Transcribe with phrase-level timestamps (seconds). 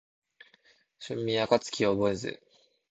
[0.99, 2.41] 春眠暁を覚えず